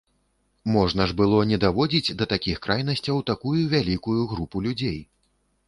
Можна 0.75 1.05
ж 1.11 1.15
было 1.19 1.41
не 1.51 1.59
даводзіць 1.65 2.15
да 2.23 2.29
такіх 2.33 2.57
крайнасцяў 2.65 3.23
такую 3.31 3.55
вялікую 3.77 4.19
групу 4.35 4.67
людзей. 4.69 4.99